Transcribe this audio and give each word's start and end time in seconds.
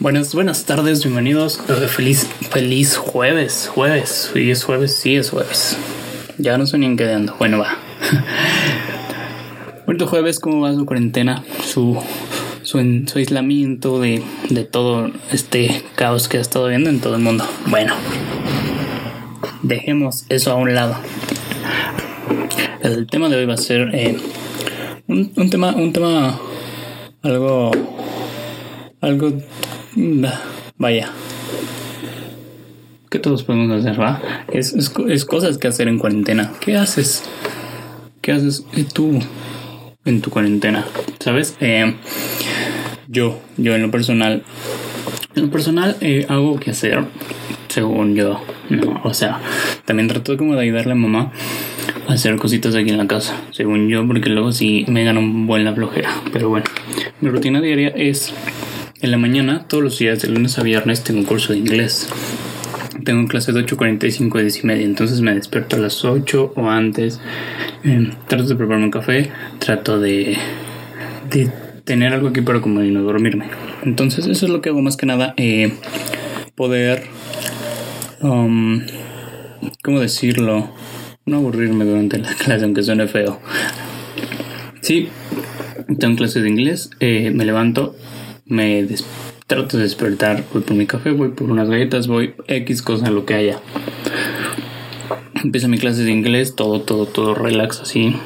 Buenas, 0.00 0.34
buenas 0.34 0.64
tardes, 0.64 1.02
bienvenidos. 1.02 1.60
Feliz, 1.88 2.28
feliz 2.50 2.96
jueves, 2.96 3.70
jueves. 3.74 4.30
Sí, 4.32 4.50
es 4.50 4.64
jueves, 4.64 4.94
sí 4.94 5.16
es 5.16 5.30
jueves. 5.30 5.76
Ya 6.38 6.56
no 6.58 6.66
sé 6.66 6.78
ni 6.78 6.86
en 6.86 6.96
qué 6.96 7.12
ando. 7.12 7.34
Bueno, 7.38 7.58
va. 7.58 7.76
Bonito 9.86 10.06
jueves, 10.06 10.38
¿cómo 10.40 10.60
va 10.60 10.74
su 10.74 10.86
cuarentena? 10.86 11.44
Su, 11.64 12.02
su, 12.62 12.78
aislamiento 12.78 14.00
de, 14.00 14.22
de 14.50 14.64
todo 14.64 15.10
este 15.32 15.82
caos 15.94 16.28
que 16.28 16.38
ha 16.38 16.40
estado 16.40 16.68
viendo 16.68 16.90
en 16.90 17.00
todo 17.00 17.16
el 17.16 17.22
mundo. 17.22 17.44
Bueno, 17.66 17.94
dejemos 19.62 20.26
eso 20.28 20.52
a 20.52 20.54
un 20.56 20.74
lado. 20.74 20.96
El 22.82 23.06
tema 23.06 23.28
de 23.28 23.36
hoy 23.36 23.46
va 23.46 23.54
a 23.54 23.58
ser 23.58 23.94
eh, 23.94 24.16
un, 25.06 25.32
un 25.36 25.50
tema, 25.50 25.74
un 25.74 25.92
tema 25.92 26.38
algo, 27.22 27.72
algo 29.00 29.32
Vaya. 30.76 31.10
Que 33.10 33.18
todos 33.18 33.42
podemos 33.42 33.80
hacer, 33.80 34.00
¿va? 34.00 34.22
Es, 34.52 34.74
es, 34.74 35.24
cosas 35.24 35.58
que 35.58 35.66
hacer 35.66 35.88
en 35.88 35.98
cuarentena. 35.98 36.52
¿Qué 36.60 36.76
haces? 36.76 37.24
¿Qué 38.20 38.32
haces 38.32 38.64
tú 38.92 39.18
en 40.04 40.20
tu 40.20 40.30
cuarentena? 40.30 40.84
¿Sabes? 41.18 41.56
Eh, 41.60 41.94
yo, 43.08 43.40
yo 43.56 43.74
en 43.74 43.82
lo 43.82 43.90
personal, 43.90 44.44
en 45.34 45.42
lo 45.42 45.50
personal 45.50 45.96
eh, 46.00 46.26
hago 46.28 46.60
que 46.60 46.70
hacer, 46.70 47.04
según 47.68 48.14
yo. 48.14 48.40
No, 48.68 49.00
o 49.02 49.14
sea, 49.14 49.40
también 49.86 50.08
trato 50.08 50.36
como 50.36 50.54
de 50.54 50.62
ayudarle 50.62 50.92
a 50.92 50.96
mamá 50.96 51.32
a 52.06 52.12
hacer 52.12 52.36
cositas 52.36 52.74
aquí 52.74 52.90
en 52.90 52.98
la 52.98 53.06
casa, 53.06 53.40
según 53.50 53.88
yo, 53.88 54.06
porque 54.06 54.28
luego 54.28 54.52
sí 54.52 54.84
me 54.88 55.04
gana 55.04 55.18
un 55.18 55.46
buen 55.46 55.64
la 55.64 55.74
flojera. 55.74 56.10
Pero 56.32 56.50
bueno, 56.50 56.66
mi 57.20 57.30
rutina 57.30 57.60
diaria 57.60 57.88
es 57.88 58.34
en 59.00 59.10
la 59.10 59.18
mañana, 59.18 59.64
todos 59.68 59.82
los 59.82 59.98
días, 59.98 60.22
de 60.22 60.28
lunes 60.28 60.58
a 60.58 60.62
viernes, 60.62 61.04
tengo 61.04 61.20
un 61.20 61.26
curso 61.26 61.52
de 61.52 61.60
inglés. 61.60 62.08
Tengo 63.04 63.26
clase 63.28 63.52
de 63.52 63.64
8.45 63.64 64.38
a 64.38 64.42
10 64.42 64.64
y 64.64 64.66
media, 64.66 64.84
entonces 64.84 65.20
me 65.20 65.34
despierto 65.34 65.76
a 65.76 65.78
las 65.78 66.04
8 66.04 66.52
o 66.56 66.68
antes. 66.68 67.20
Em, 67.84 68.10
trato 68.26 68.44
de 68.44 68.56
prepararme 68.56 68.86
un 68.86 68.90
café, 68.90 69.30
trato 69.58 70.00
de, 70.00 70.36
de 71.30 71.50
tener 71.84 72.12
algo 72.12 72.28
aquí 72.28 72.40
para 72.40 72.60
comer 72.60 72.86
y 72.86 72.90
no 72.90 73.02
dormirme. 73.02 73.46
Entonces, 73.84 74.26
eso 74.26 74.46
es 74.46 74.52
lo 74.52 74.60
que 74.60 74.70
hago 74.70 74.82
más 74.82 74.96
que 74.96 75.06
nada. 75.06 75.34
Eh, 75.36 75.72
poder. 76.54 77.04
Um, 78.20 78.82
¿Cómo 79.82 80.00
decirlo? 80.00 80.70
No 81.24 81.36
aburrirme 81.36 81.84
durante 81.84 82.18
la 82.18 82.34
clase, 82.44 82.64
aunque 82.64 82.82
suene 82.82 83.06
feo. 83.06 83.40
Sí, 84.80 85.08
tengo 85.98 86.16
clase 86.16 86.40
de 86.40 86.48
inglés, 86.48 86.90
eh, 87.00 87.30
me 87.30 87.44
levanto, 87.44 87.96
me 88.48 88.86
trato 89.46 89.76
de 89.76 89.84
despertar, 89.84 90.44
voy 90.52 90.62
por 90.62 90.76
mi 90.76 90.86
café, 90.86 91.10
voy 91.10 91.28
por 91.30 91.50
unas 91.50 91.68
galletas, 91.68 92.06
voy 92.06 92.34
X 92.46 92.82
cosa, 92.82 93.10
lo 93.10 93.24
que 93.24 93.34
haya. 93.34 93.60
Empiezo 95.42 95.68
mi 95.68 95.78
clase 95.78 96.02
de 96.02 96.10
inglés, 96.10 96.56
todo, 96.56 96.80
todo, 96.80 97.06
todo 97.06 97.34
relax 97.34 97.80
así. 97.80 98.16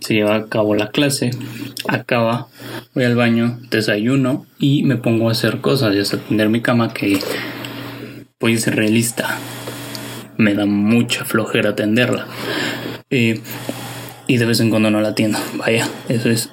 Se 0.00 0.14
lleva 0.14 0.34
a 0.34 0.48
cabo 0.48 0.74
la 0.74 0.90
clase, 0.90 1.30
acaba, 1.86 2.48
voy 2.94 3.04
al 3.04 3.16
baño, 3.16 3.58
desayuno 3.70 4.46
y 4.58 4.82
me 4.82 4.96
pongo 4.96 5.28
a 5.28 5.32
hacer 5.32 5.60
cosas, 5.60 5.94
ya 5.94 6.04
sea 6.04 6.18
atender 6.18 6.48
mi 6.48 6.62
cama 6.62 6.92
que 6.92 7.18
voy 8.40 8.54
a 8.54 8.58
ser 8.58 8.76
realista. 8.76 9.38
Me 10.38 10.54
da 10.54 10.64
mucha 10.64 11.26
flojera 11.26 11.70
atenderla. 11.70 12.26
Eh, 13.10 13.40
y 14.26 14.36
de 14.38 14.46
vez 14.46 14.60
en 14.60 14.70
cuando 14.70 14.90
no 14.90 15.00
la 15.00 15.08
atiendo. 15.08 15.38
Vaya, 15.56 15.88
eso 16.08 16.30
es 16.30 16.50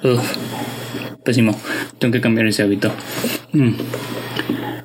Tengo 1.98 2.12
que 2.12 2.20
cambiar 2.20 2.46
ese 2.46 2.62
hábito. 2.62 2.92
Mm. 3.52 3.74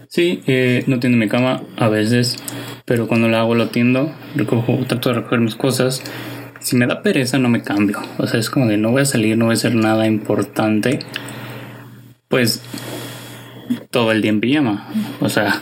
Sí, 0.08 0.44
eh, 0.46 0.84
no 0.88 1.00
tiendo 1.00 1.18
mi 1.18 1.28
cama 1.28 1.64
a 1.78 1.88
veces, 1.88 2.38
pero 2.86 3.08
cuando 3.08 3.30
la 3.30 3.40
hago 3.40 3.56
lo 3.56 3.70
tiendo, 3.70 4.14
recojo, 4.36 4.78
trato 4.88 5.10
de 5.10 5.16
recoger 5.16 5.40
mis 5.40 5.56
cosas. 5.56 6.04
Si 6.60 6.76
me 6.76 6.86
da 6.86 7.02
pereza 7.02 7.40
no 7.40 7.50
me 7.50 7.64
cambio. 7.64 8.00
O 8.18 8.28
sea, 8.28 8.40
es 8.40 8.50
como 8.50 8.68
de 8.68 8.78
no 8.78 8.92
voy 8.92 9.02
a 9.02 9.06
salir, 9.06 9.38
no 9.38 9.46
voy 9.46 9.54
a 9.54 9.56
hacer 9.56 9.76
nada 9.76 10.06
importante. 10.06 11.00
Pues 12.28 12.62
todo 13.90 14.12
el 14.12 14.22
día 14.22 14.32
en 14.32 14.40
pijama. 14.40 14.88
O 15.20 15.30
sea, 15.30 15.62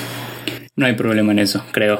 no 0.76 0.86
hay 0.86 0.94
problema 0.94 1.32
en 1.32 1.40
eso, 1.40 1.62
creo. 1.72 1.98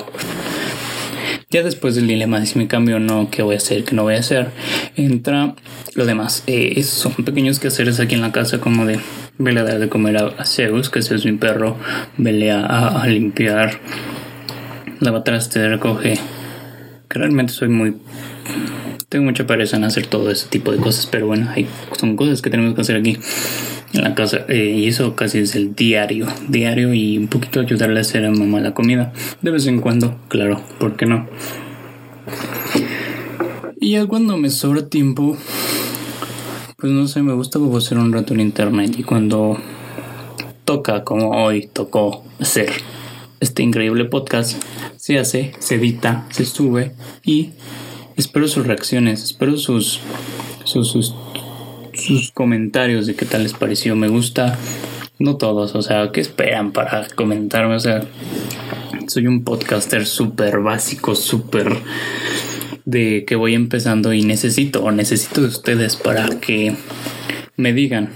Ya 1.51 1.63
después 1.63 1.95
del 1.95 2.07
dilema 2.07 2.41
de 2.41 2.47
si 2.47 2.59
me 2.59 2.67
cambio 2.67 2.97
o 2.97 3.01
no, 3.01 3.31
qué 3.31 3.43
voy 3.43 3.55
a 3.55 3.59
hacer, 3.59 3.85
qué 3.85 3.95
no 3.95 4.03
voy 4.03 4.15
a 4.15 4.19
hacer, 4.19 4.51
entra 4.97 5.55
lo 5.97 6.07
demás. 6.07 6.45
Eh, 6.47 6.83
son 6.83 7.13
pequeños 7.13 7.59
quehaceres 7.59 7.99
aquí 7.99 8.15
en 8.15 8.21
la 8.21 8.33
casa, 8.33 8.61
como 8.61 8.87
de 8.87 9.01
vele 9.39 9.61
a 9.61 9.65
dar 9.65 9.79
de 9.79 9.89
comer 9.89 10.17
a, 10.17 10.45
Zeus, 10.45 10.91
que 10.91 11.01
es 11.01 11.25
mi 11.25 11.33
perro, 11.33 11.77
vele 12.17 12.53
a, 12.53 12.89
a 12.89 13.07
limpiar, 13.07 13.81
lava 15.01 15.25
traste, 15.25 15.69
recoge. 15.69 16.15
Que 17.09 17.19
realmente 17.19 17.53
soy 17.53 17.69
muy. 17.69 17.97
Tengo 19.09 19.25
mucha 19.25 19.47
pereza 19.47 19.77
en 19.77 19.85
hacer 19.85 20.07
todo 20.07 20.31
ese 20.31 20.49
tipo 20.49 20.73
de 20.73 20.79
cosas, 20.79 21.07
pero 21.07 21.27
bueno, 21.27 21.49
hay, 21.55 21.67
son 21.99 22.17
cosas 22.17 22.43
que 22.43 22.51
tenemos 22.51 22.75
que 22.75 22.81
hacer 22.81 22.97
aquí 22.97 23.19
en 23.93 24.03
la 24.03 24.15
casa 24.15 24.45
eh, 24.49 24.75
y 24.77 24.89
eso 24.89 25.15
casi 25.15 25.39
es 25.39 25.55
el 25.55 25.75
diario, 25.75 26.27
diario 26.49 26.93
y 26.93 27.17
un 27.17 27.29
poquito 27.29 27.61
ayudarle 27.61 27.99
a 27.99 28.03
hacer 28.03 28.25
a 28.25 28.31
mamá 28.31 28.61
la 28.61 28.75
comida 28.75 29.13
de 29.43 29.51
vez 29.53 29.67
en 29.69 29.81
cuando, 29.81 30.19
claro, 30.29 30.61
¿por 30.81 30.97
qué 30.97 31.07
no? 31.07 31.29
Y 33.81 33.93
ya 33.93 34.07
cuando 34.07 34.37
me 34.37 34.51
sobra 34.51 34.89
tiempo, 34.89 35.37
pues 36.77 36.93
no 36.93 37.09
sé, 37.09 37.23
me 37.23 37.33
gusta 37.33 37.59
hacer 37.77 37.99
un 37.99 38.13
rato 38.13 38.35
en 38.35 38.41
internet 38.41 38.95
y 38.99 39.03
cuando 39.03 39.59
toca, 40.65 41.05
como 41.05 41.31
hoy 41.31 41.69
tocó 41.73 42.25
hacer 42.39 42.71
este 43.41 43.63
increíble 43.63 44.05
podcast, 44.05 44.63
se 44.97 45.19
hace, 45.19 45.53
se 45.59 45.77
edita, 45.77 46.27
se 46.31 46.45
sube 46.45 46.93
y 47.25 47.51
espero 48.17 48.49
sus 48.49 48.67
reacciones, 48.67 49.23
espero 49.23 49.57
sus, 49.57 50.01
sus, 50.65 50.91
sus 50.91 51.15
sus 51.97 52.31
comentarios 52.31 53.07
de 53.07 53.15
qué 53.15 53.25
tal 53.25 53.43
les 53.43 53.55
pareció. 53.55 53.97
Me 53.97 54.09
gusta, 54.09 54.59
no 55.19 55.37
todos, 55.37 55.75
o 55.75 55.83
sea, 55.83 56.11
¿qué 56.13 56.21
esperan 56.21 56.73
para 56.73 57.09
comentarme? 57.09 57.75
O 57.75 57.81
sea, 57.81 58.03
soy 59.09 59.27
un 59.27 59.45
podcaster 59.45 60.07
súper 60.07 60.61
básico, 60.61 61.15
súper 61.15 61.77
de 62.87 63.25
que 63.27 63.35
voy 63.35 63.55
empezando 63.55 64.13
y 64.15 64.23
necesito 64.23 64.83
o 64.83 64.93
necesito 64.93 65.43
de 65.43 65.49
ustedes 65.49 65.97
para 65.97 66.41
que 66.41 66.75
me 67.57 67.73
digan 67.73 68.11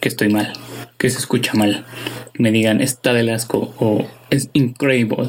que 0.00 0.08
estoy 0.08 0.28
mal, 0.28 0.52
que 0.96 1.10
se 1.10 1.18
escucha 1.18 1.54
mal, 1.54 1.84
me 2.38 2.52
digan 2.52 2.80
está 2.80 3.12
del 3.12 3.28
asco 3.28 3.74
o 3.78 4.08
es 4.30 4.48
increíble. 4.54 5.28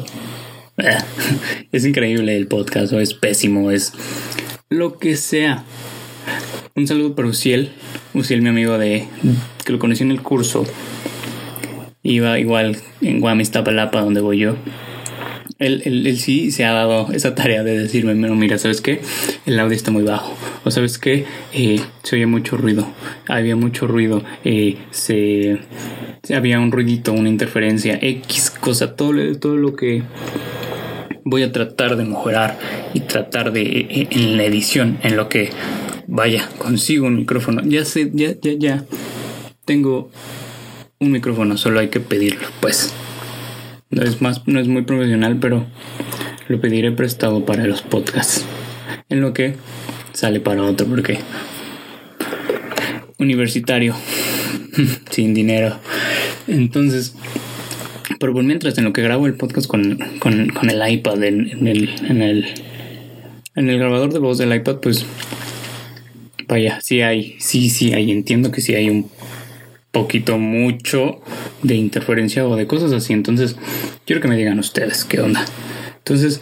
Es 1.71 1.85
increíble 1.85 2.35
el 2.35 2.47
podcast 2.47 2.91
o 2.91 2.99
es 2.99 3.13
pésimo, 3.13 3.71
es 3.71 3.93
lo 4.69 4.97
que 4.97 5.15
sea. 5.15 5.63
Un 6.75 6.85
saludo 6.87 7.15
para 7.15 7.29
Uciel, 7.29 7.71
Uciel 8.13 8.41
mi 8.41 8.49
amigo 8.49 8.77
de 8.77 9.07
que 9.63 9.71
lo 9.71 9.79
conocí 9.79 10.03
en 10.03 10.11
el 10.11 10.21
curso. 10.21 10.65
Iba 12.03 12.39
igual 12.39 12.77
en 13.01 13.21
Guamistapalapa 13.21 14.01
donde 14.01 14.19
voy 14.19 14.39
yo. 14.39 14.55
Él, 15.57 15.83
él, 15.85 16.17
sí 16.17 16.51
se 16.51 16.65
ha 16.65 16.73
dado 16.73 17.13
esa 17.13 17.33
tarea 17.33 17.63
de 17.63 17.79
decirme, 17.79 18.13
mira, 18.13 18.57
¿sabes 18.57 18.81
qué? 18.81 18.99
El 19.45 19.57
audio 19.57 19.75
está 19.75 19.89
muy 19.89 20.03
bajo. 20.03 20.35
O 20.65 20.71
¿sabes 20.71 20.97
qué? 20.97 21.25
Eh, 21.53 21.79
se 22.03 22.17
oye 22.17 22.25
mucho 22.25 22.57
ruido. 22.57 22.85
Había 23.27 23.55
mucho 23.55 23.87
ruido. 23.87 24.21
Eh, 24.43 24.77
se, 24.91 25.59
había 26.35 26.59
un 26.59 26.73
ruidito, 26.73 27.13
una 27.13 27.29
interferencia, 27.29 27.97
X 28.01 28.49
cosa, 28.49 28.95
todo, 28.95 29.13
todo 29.39 29.55
lo 29.55 29.75
que 29.75 30.03
voy 31.23 31.43
a 31.43 31.51
tratar 31.51 31.95
de 31.95 32.03
mejorar 32.03 32.59
y 32.93 33.01
tratar 33.01 33.53
de 33.53 34.07
en 34.11 34.37
la 34.37 34.43
edición, 34.43 34.99
en 35.03 35.15
lo 35.15 35.29
que 35.29 35.51
vaya, 36.07 36.49
consigo 36.57 37.07
un 37.07 37.15
micrófono. 37.15 37.61
Ya 37.65 37.85
sé, 37.85 38.11
ya, 38.13 38.33
ya, 38.41 38.53
ya. 38.53 38.85
Tengo 39.63 40.11
un 40.99 41.11
micrófono, 41.11 41.57
solo 41.57 41.79
hay 41.79 41.87
que 41.87 41.99
pedirlo, 41.99 42.47
pues. 42.59 42.93
No 43.95 44.03
es 44.03 44.21
más, 44.21 44.45
no 44.45 44.59
es 44.59 44.67
muy 44.67 44.81
profesional, 44.81 45.37
pero 45.39 45.65
lo 46.49 46.59
pediré 46.59 46.91
prestado 46.91 47.45
para 47.45 47.65
los 47.65 47.81
podcasts. 47.81 48.45
En 49.07 49.21
lo 49.21 49.33
que 49.33 49.55
sale 50.11 50.41
para 50.41 50.63
otro, 50.63 50.85
porque 50.85 51.19
universitario, 53.17 53.95
sin 55.11 55.33
dinero. 55.33 55.79
Entonces, 56.45 57.15
pero 58.19 58.33
por 58.33 58.43
mientras, 58.43 58.77
en 58.77 58.83
lo 58.83 58.91
que 58.91 59.01
grabo 59.01 59.27
el 59.27 59.35
podcast 59.35 59.67
con, 59.67 59.97
con, 60.19 60.49
con 60.49 60.69
el 60.69 60.91
iPad, 60.91 61.23
en, 61.23 61.65
el, 61.65 61.89
en, 62.09 62.21
el, 62.21 62.45
en 63.55 63.69
el 63.69 63.79
grabador 63.79 64.11
de 64.11 64.19
voz 64.19 64.37
del 64.37 64.53
iPad, 64.53 64.81
pues 64.81 65.05
vaya, 66.49 66.81
sí 66.81 67.01
hay, 67.01 67.37
sí, 67.39 67.69
sí 67.69 67.93
hay, 67.93 68.11
entiendo 68.11 68.51
que 68.51 68.59
sí 68.59 68.75
hay 68.75 68.89
un 68.89 69.09
poquito 69.95 70.37
mucho 70.37 71.21
de 71.63 71.75
interferencia 71.75 72.45
o 72.45 72.57
de 72.57 72.67
cosas 72.67 72.91
así. 72.91 73.13
Entonces, 73.13 73.55
quiero 74.05 74.21
que 74.21 74.27
me 74.27 74.35
digan 74.35 74.59
ustedes 74.59 75.05
qué 75.05 75.21
onda. 75.21 75.45
Entonces, 75.99 76.41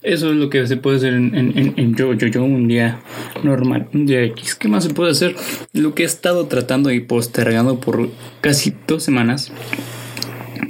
Eso 0.00 0.30
es 0.30 0.36
lo 0.36 0.48
que 0.48 0.66
se 0.66 0.76
puede 0.76 0.96
hacer 0.98 1.12
en, 1.12 1.34
en, 1.34 1.74
en, 1.76 1.94
yo, 1.96 2.14
yo, 2.14 2.28
yo, 2.28 2.44
un 2.44 2.68
día 2.68 3.00
normal, 3.42 3.88
un 3.92 4.06
día 4.06 4.22
X. 4.22 4.54
¿Qué 4.54 4.68
más 4.68 4.84
se 4.84 4.94
puede 4.94 5.10
hacer? 5.10 5.34
Lo 5.72 5.94
que 5.94 6.04
he 6.04 6.06
estado 6.06 6.46
tratando 6.46 6.92
y 6.92 7.00
postergando 7.00 7.80
por 7.80 8.08
casi 8.40 8.72
dos 8.86 9.02
semanas, 9.02 9.52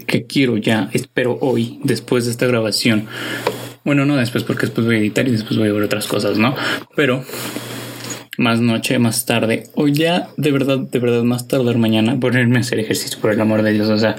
que 0.06 0.25
quiero 0.25 0.56
ya, 0.56 0.88
espero 0.94 1.38
hoy, 1.43 1.79
después 1.85 2.25
de 2.25 2.31
esta 2.31 2.47
grabación. 2.47 3.06
Bueno, 3.85 4.06
no 4.06 4.17
después, 4.17 4.44
porque 4.44 4.67
después 4.67 4.87
voy 4.87 4.97
a 4.97 4.99
editar 4.99 5.29
y 5.29 5.32
después 5.32 5.59
voy 5.59 5.69
a 5.69 5.73
ver 5.73 5.82
otras 5.82 6.06
cosas, 6.06 6.38
¿no? 6.38 6.56
Pero 6.97 7.23
más 8.38 8.61
noche, 8.61 8.99
más 8.99 9.26
tarde, 9.26 9.69
o 9.75 9.88
ya 9.88 10.31
de 10.38 10.50
verdad, 10.50 10.79
de 10.79 10.99
verdad, 10.99 11.23
más 11.23 11.46
tarde 11.46 11.76
mañana, 11.76 12.19
ponerme 12.19 12.56
a 12.56 12.61
hacer 12.61 12.79
ejercicio, 12.79 13.19
por 13.20 13.32
el 13.32 13.40
amor 13.40 13.62
de 13.62 13.73
Dios, 13.75 13.88
o 13.88 13.99
sea 13.99 14.17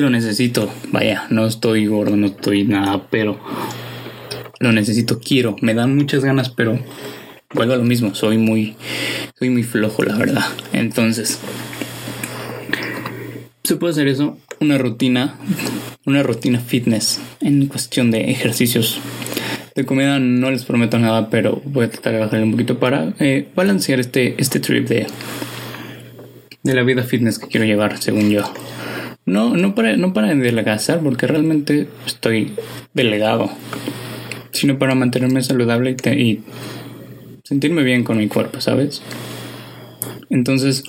lo 0.00 0.10
necesito. 0.10 0.72
Vaya, 0.90 1.26
no 1.30 1.46
estoy 1.46 1.86
gordo, 1.86 2.16
no 2.16 2.26
estoy 2.26 2.64
nada, 2.64 3.06
pero 3.10 3.38
lo 4.58 4.72
necesito, 4.72 5.20
quiero. 5.20 5.56
Me 5.60 5.74
dan 5.74 5.96
muchas 5.96 6.24
ganas, 6.24 6.50
pero 6.50 6.78
vuelvo 7.52 7.74
a 7.74 7.76
lo 7.76 7.84
mismo. 7.84 8.14
Soy 8.14 8.38
muy, 8.38 8.76
soy 9.38 9.50
muy 9.50 9.62
flojo, 9.62 10.02
la 10.02 10.16
verdad. 10.16 10.44
Entonces, 10.72 11.38
se 13.62 13.76
puede 13.76 13.92
hacer 13.92 14.08
eso, 14.08 14.38
una 14.60 14.78
rutina, 14.78 15.36
una 16.06 16.22
rutina 16.22 16.60
fitness 16.60 17.20
en 17.40 17.66
cuestión 17.66 18.10
de 18.10 18.30
ejercicios. 18.30 19.00
De 19.74 19.84
comida 19.84 20.18
no 20.20 20.50
les 20.50 20.64
prometo 20.64 20.98
nada, 20.98 21.30
pero 21.30 21.60
voy 21.64 21.86
a 21.86 21.90
tratar 21.90 22.12
de 22.12 22.20
bajarle 22.20 22.44
un 22.44 22.52
poquito 22.52 22.78
para 22.78 23.12
eh, 23.18 23.48
balancear 23.56 23.98
este, 23.98 24.34
este 24.38 24.60
trip 24.60 24.86
de, 24.88 25.06
de 26.62 26.74
la 26.74 26.82
vida 26.82 27.02
fitness 27.02 27.38
que 27.38 27.48
quiero 27.48 27.66
llevar, 27.66 28.00
según 28.00 28.30
yo. 28.30 28.42
No, 29.26 29.56
no 29.56 29.74
para, 29.74 29.96
no 29.96 30.12
para 30.12 30.34
delegar, 30.34 30.80
porque 31.02 31.26
realmente 31.26 31.88
estoy 32.06 32.52
delegado, 32.92 33.50
sino 34.52 34.78
para 34.78 34.94
mantenerme 34.94 35.42
saludable 35.42 35.96
y, 36.04 36.10
y 36.10 36.44
sentirme 37.42 37.82
bien 37.82 38.04
con 38.04 38.18
mi 38.18 38.28
cuerpo, 38.28 38.60
¿sabes? 38.60 39.02
Entonces, 40.30 40.84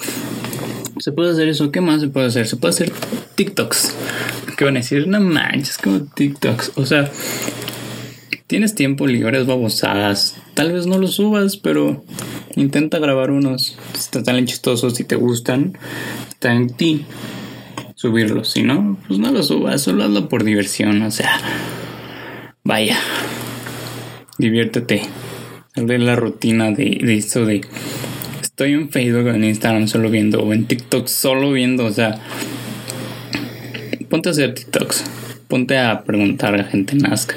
se 0.99 1.11
puede 1.11 1.31
hacer 1.31 1.47
eso. 1.47 1.71
¿Qué 1.71 1.81
más 1.81 2.01
se 2.01 2.07
puede 2.07 2.27
hacer? 2.27 2.47
Se 2.47 2.57
puede 2.57 2.73
hacer 2.73 2.91
TikToks. 3.35 3.95
¿Qué 4.57 4.65
van 4.65 4.77
a 4.77 4.79
decir? 4.79 5.07
No 5.07 5.19
manches, 5.19 5.77
como 5.77 6.01
TikToks. 6.01 6.73
O 6.75 6.85
sea, 6.85 7.11
tienes 8.47 8.75
tiempo 8.75 9.07
libre, 9.07 9.43
babosadas. 9.43 10.37
Tal 10.53 10.71
vez 10.71 10.87
no 10.87 10.97
los 10.97 11.15
subas, 11.15 11.57
pero 11.57 12.03
intenta 12.55 12.99
grabar 12.99 13.31
unos. 13.31 13.77
Si 13.93 14.17
están 14.17 14.45
chistosos, 14.45 14.95
si 14.95 15.03
te 15.03 15.15
gustan, 15.15 15.77
está 16.29 16.53
en 16.53 16.69
ti 16.69 17.05
subirlo. 17.95 18.43
Si 18.43 18.63
no, 18.63 18.97
pues 19.07 19.19
no 19.19 19.31
lo 19.31 19.43
subas, 19.43 19.81
solo 19.81 20.03
hazlo 20.03 20.29
por 20.29 20.43
diversión. 20.43 21.01
O 21.01 21.11
sea, 21.11 21.39
vaya, 22.63 22.97
diviértete. 24.37 25.01
Sal 25.73 25.87
de 25.87 25.99
la 25.99 26.15
rutina 26.15 26.71
de, 26.71 26.99
de 27.03 27.17
esto 27.17 27.45
de 27.45 27.61
estoy 28.41 28.71
en 28.71 28.89
Facebook 28.89 29.27
en 29.27 29.43
Instagram 29.43 29.89
solo 29.89 30.09
viendo 30.09 30.41
o 30.41 30.53
en 30.53 30.65
TikTok 30.65 31.07
solo 31.07 31.51
viendo. 31.51 31.83
O 31.83 31.91
sea, 31.91 32.21
ponte 34.09 34.29
a 34.29 34.31
hacer 34.31 34.53
TikToks, 34.53 35.03
ponte 35.49 35.77
a 35.77 36.03
preguntar 36.05 36.55
a 36.55 36.63
gente 36.63 36.95
Nazca. 36.95 37.35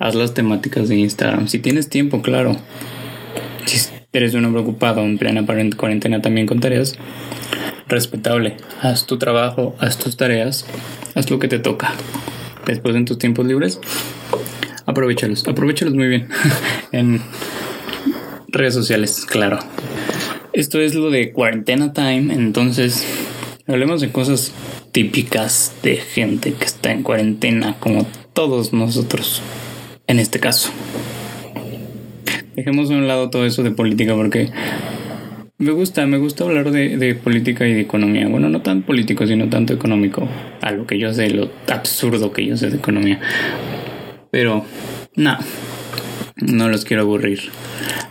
Haz 0.00 0.14
las 0.14 0.32
temáticas 0.32 0.88
de 0.88 0.96
Instagram. 0.96 1.48
Si 1.48 1.58
tienes 1.58 1.88
tiempo, 1.88 2.22
claro. 2.22 2.56
Si 3.66 3.90
eres 4.12 4.32
un 4.34 4.44
hombre 4.44 4.62
ocupado 4.62 5.00
en 5.00 5.18
plena 5.18 5.44
cuarentena 5.76 6.22
también 6.22 6.46
con 6.46 6.60
tareas, 6.60 6.96
respetable. 7.88 8.56
Haz 8.80 9.06
tu 9.06 9.18
trabajo, 9.18 9.74
haz 9.80 9.98
tus 9.98 10.16
tareas, 10.16 10.66
haz 11.16 11.30
lo 11.30 11.40
que 11.40 11.48
te 11.48 11.58
toca. 11.58 11.92
Después 12.64 12.94
en 12.94 13.06
tus 13.06 13.18
tiempos 13.18 13.44
libres, 13.44 13.80
aprovechalos, 14.86 15.48
aprovechalos 15.48 15.94
muy 15.94 16.06
bien 16.06 16.28
en 16.92 17.20
redes 18.46 18.74
sociales, 18.74 19.26
claro. 19.26 19.58
Esto 20.52 20.80
es 20.80 20.94
lo 20.94 21.10
de 21.10 21.32
cuarentena 21.32 21.92
time, 21.92 22.32
entonces 22.32 23.04
hablemos 23.66 24.00
de 24.00 24.12
cosas 24.12 24.52
típicas 24.92 25.72
de 25.82 25.96
gente 25.96 26.52
que 26.52 26.64
está 26.64 26.92
en 26.92 27.02
cuarentena, 27.02 27.76
como 27.80 28.06
todos 28.32 28.72
nosotros 28.72 29.42
en 30.08 30.18
este 30.18 30.40
caso. 30.40 30.70
Dejemos 32.56 32.90
a 32.90 32.94
un 32.94 33.06
lado 33.06 33.30
todo 33.30 33.46
eso 33.46 33.62
de 33.62 33.70
política 33.70 34.16
porque 34.16 34.50
me 35.58 35.72
gusta, 35.72 36.06
me 36.06 36.18
gusta 36.18 36.44
hablar 36.44 36.70
de, 36.70 37.14
política 37.14 37.66
y 37.66 37.74
de 37.74 37.80
economía. 37.80 38.28
Bueno, 38.28 38.48
no 38.48 38.62
tan 38.62 38.82
político, 38.82 39.26
sino 39.26 39.48
tanto 39.48 39.74
económico. 39.74 40.28
A 40.60 40.70
lo 40.70 40.86
que 40.86 40.98
yo 40.98 41.12
sé, 41.12 41.30
lo 41.30 41.50
absurdo 41.68 42.32
que 42.32 42.46
yo 42.46 42.56
sé 42.56 42.70
de 42.70 42.76
economía. 42.76 43.20
Pero, 44.30 44.64
no, 45.16 45.36
no 46.36 46.68
los 46.68 46.84
quiero 46.84 47.02
aburrir. 47.02 47.50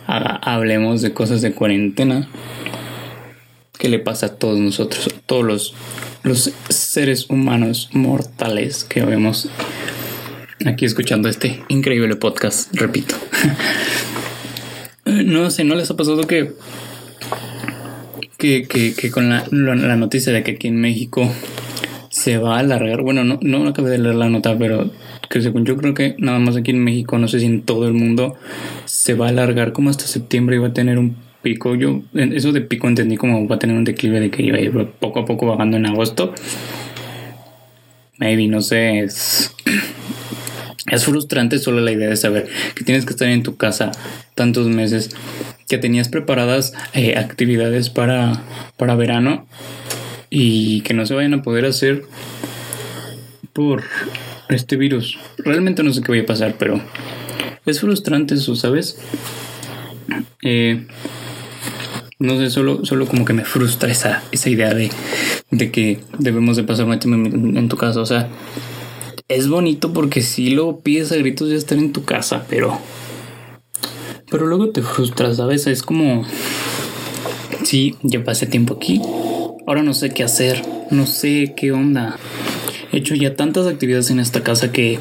hablemos 0.06 1.02
de 1.02 1.12
cosas 1.12 1.42
de 1.42 1.52
cuarentena. 1.52 2.28
¿Qué 3.78 3.88
le 3.88 3.98
pasa 3.98 4.26
a 4.26 4.34
todos 4.36 4.58
nosotros? 4.58 5.08
A 5.08 5.20
todos 5.26 5.44
los, 5.44 5.74
los 6.24 6.52
seres 6.68 7.30
humanos 7.30 7.88
mortales 7.92 8.84
que 8.84 9.02
vemos 9.02 9.48
aquí 10.66 10.84
escuchando 10.84 11.28
este 11.28 11.62
increíble 11.68 12.16
podcast, 12.16 12.74
repito. 12.74 13.14
no 15.04 15.50
sé, 15.50 15.64
¿no 15.64 15.74
les 15.74 15.90
ha 15.90 15.96
pasado 15.96 16.26
que 16.26 16.52
que, 18.38 18.68
que, 18.68 19.10
con 19.10 19.28
la, 19.28 19.44
la, 19.50 19.96
noticia 19.96 20.32
de 20.32 20.44
que 20.44 20.52
aquí 20.52 20.68
en 20.68 20.80
México 20.80 21.28
se 22.08 22.38
va 22.38 22.56
a 22.56 22.60
alargar, 22.60 23.02
bueno, 23.02 23.24
no, 23.24 23.38
no 23.42 23.68
acabé 23.68 23.90
de 23.90 23.98
leer 23.98 24.14
la 24.14 24.28
nota, 24.28 24.56
pero 24.56 24.90
que 25.28 25.42
según 25.42 25.64
yo 25.64 25.76
creo 25.76 25.92
que 25.92 26.14
nada 26.18 26.38
más 26.38 26.56
aquí 26.56 26.70
en 26.70 26.82
México, 26.82 27.18
no 27.18 27.26
sé 27.26 27.40
si 27.40 27.46
en 27.46 27.62
todo 27.62 27.86
el 27.88 27.94
mundo, 27.94 28.36
se 28.84 29.14
va 29.14 29.26
a 29.26 29.28
alargar 29.30 29.72
como 29.72 29.90
hasta 29.90 30.06
septiembre 30.06 30.56
y 30.56 30.58
va 30.60 30.68
a 30.68 30.72
tener 30.72 30.98
un 30.98 31.16
pico. 31.42 31.74
Yo, 31.74 32.02
eso 32.14 32.52
de 32.52 32.60
pico 32.60 32.86
entendí 32.86 33.16
como 33.16 33.46
va 33.48 33.56
a 33.56 33.58
tener 33.58 33.76
un 33.76 33.84
declive 33.84 34.20
de 34.20 34.30
que 34.30 34.42
iba 34.44 34.56
a 34.56 34.60
ir 34.60 34.72
poco 35.00 35.20
a 35.20 35.24
poco 35.24 35.46
bajando 35.46 35.76
en 35.76 35.86
agosto. 35.86 36.32
Maybe, 38.18 38.46
no 38.46 38.60
sé, 38.60 39.00
es, 39.00 39.54
es 40.90 41.04
frustrante 41.04 41.58
solo 41.58 41.80
la 41.80 41.92
idea 41.92 42.08
de 42.08 42.16
saber 42.16 42.48
que 42.74 42.84
tienes 42.84 43.04
que 43.04 43.12
estar 43.12 43.28
en 43.28 43.42
tu 43.42 43.56
casa 43.56 43.92
tantos 44.34 44.68
meses 44.68 45.10
que 45.68 45.78
tenías 45.78 46.08
preparadas 46.08 46.72
eh, 46.94 47.16
actividades 47.16 47.90
para, 47.90 48.42
para 48.76 48.96
verano 48.96 49.46
y 50.30 50.80
que 50.82 50.94
no 50.94 51.06
se 51.06 51.14
vayan 51.14 51.34
a 51.34 51.42
poder 51.42 51.64
hacer 51.66 52.04
por 53.52 53.84
este 54.48 54.76
virus. 54.76 55.18
Realmente 55.38 55.82
no 55.82 55.92
sé 55.92 56.02
qué 56.02 56.12
vaya 56.12 56.22
a 56.22 56.26
pasar, 56.26 56.56
pero 56.58 56.80
es 57.66 57.80
frustrante 57.80 58.34
eso, 58.34 58.56
¿sabes? 58.56 58.98
Eh, 60.42 60.86
no 62.18 62.36
sé, 62.36 62.50
solo, 62.50 62.84
solo 62.84 63.06
como 63.06 63.24
que 63.24 63.32
me 63.32 63.44
frustra 63.44 63.90
esa, 63.90 64.22
esa 64.32 64.50
idea 64.50 64.74
de, 64.74 64.90
de 65.50 65.70
que 65.70 66.00
debemos 66.18 66.56
de 66.56 66.64
pasar 66.64 66.86
más 66.86 66.98
tiempo 66.98 67.28
en, 67.28 67.68
tu 67.68 67.76
casa. 67.76 68.00
O 68.00 68.06
sea, 68.06 68.28
es 69.28 69.48
bonito 69.48 69.92
porque 69.92 70.22
si 70.22 70.50
lo 70.50 70.80
pides 70.80 71.12
a 71.12 71.16
gritos 71.16 71.50
ya 71.50 71.56
estar 71.56 71.78
en 71.78 71.92
tu 71.92 72.04
casa, 72.04 72.46
pero 72.48 72.78
pero 74.30 74.46
luego 74.46 74.70
te 74.70 74.82
frustras, 74.82 75.36
¿sabes? 75.36 75.66
Es 75.66 75.82
como, 75.82 76.24
sí, 77.64 77.96
ya 78.02 78.22
pasé 78.24 78.46
tiempo 78.46 78.74
aquí, 78.74 79.00
ahora 79.66 79.82
no 79.82 79.94
sé 79.94 80.10
qué 80.10 80.22
hacer, 80.22 80.62
no 80.90 81.06
sé 81.06 81.54
qué 81.56 81.72
onda. 81.72 82.18
He 82.92 82.98
hecho 82.98 83.14
ya 83.14 83.36
tantas 83.36 83.66
actividades 83.66 84.10
en 84.10 84.20
esta 84.20 84.42
casa 84.42 84.72
que 84.72 84.98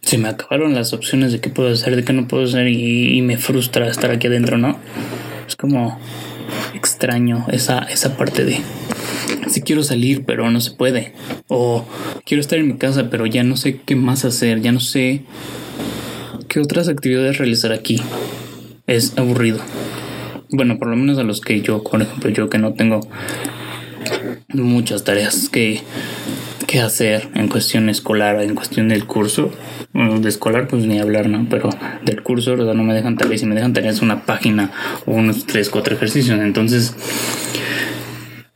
se 0.00 0.18
me 0.18 0.28
acabaron 0.28 0.74
las 0.74 0.92
opciones 0.92 1.32
de 1.32 1.40
qué 1.40 1.50
puedo 1.50 1.72
hacer, 1.72 1.94
de 1.94 2.04
qué 2.04 2.12
no 2.12 2.26
puedo 2.26 2.44
hacer 2.44 2.68
y, 2.68 3.20
me 3.22 3.38
frustra 3.38 3.88
estar 3.88 4.10
aquí 4.10 4.26
adentro, 4.26 4.58
¿no? 4.58 4.76
Es 5.46 5.56
como 5.56 5.98
extraño 6.74 7.46
esa, 7.50 7.80
esa 7.80 8.16
parte 8.16 8.44
de 8.44 8.60
si 9.52 9.62
quiero 9.62 9.82
salir 9.82 10.24
pero 10.24 10.50
no 10.50 10.60
se 10.60 10.72
puede 10.72 11.12
o 11.48 11.84
quiero 12.24 12.40
estar 12.40 12.58
en 12.58 12.68
mi 12.68 12.74
casa 12.74 13.10
pero 13.10 13.26
ya 13.26 13.44
no 13.44 13.56
sé 13.56 13.80
qué 13.84 13.96
más 13.96 14.24
hacer, 14.24 14.60
ya 14.60 14.72
no 14.72 14.80
sé 14.80 15.22
qué 16.48 16.60
otras 16.60 16.88
actividades 16.88 17.38
realizar 17.38 17.72
aquí 17.72 18.00
es 18.86 19.16
aburrido. 19.16 19.60
Bueno, 20.50 20.78
por 20.78 20.88
lo 20.88 20.96
menos 20.96 21.18
a 21.18 21.22
los 21.22 21.40
que 21.40 21.62
yo, 21.62 21.82
por 21.82 22.02
ejemplo, 22.02 22.30
yo 22.30 22.50
que 22.50 22.58
no 22.58 22.74
tengo 22.74 23.00
muchas 24.52 25.04
tareas 25.04 25.48
que, 25.48 25.80
que 26.66 26.80
hacer 26.80 27.30
en 27.34 27.48
cuestión 27.48 27.88
escolar, 27.88 28.40
en 28.42 28.54
cuestión 28.54 28.88
del 28.88 29.06
curso. 29.06 29.50
de 29.94 30.28
escolar, 30.28 30.68
pues 30.68 30.84
ni 30.84 30.98
hablar, 30.98 31.28
¿no? 31.28 31.46
Pero 31.48 31.70
del 32.04 32.22
curso, 32.22 32.50
¿verdad? 32.50 32.74
No 32.74 32.82
me 32.82 32.92
dejan 32.92 33.16
tareas. 33.16 33.40
Si 33.40 33.46
me 33.46 33.54
dejan 33.54 33.72
tareas, 33.72 34.02
una 34.02 34.26
página 34.26 34.70
o 35.06 35.12
unos 35.12 35.46
3, 35.46 35.70
4 35.70 35.96
ejercicios. 35.96 36.38
Entonces, 36.38 36.94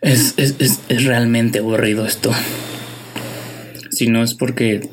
es, 0.06 0.34
es, 0.36 0.54
es, 0.60 0.80
es 0.88 1.04
realmente 1.04 1.58
aburrido 1.58 2.06
esto. 2.06 2.30
Si 3.90 4.06
no 4.06 4.22
es 4.22 4.34
porque 4.34 4.88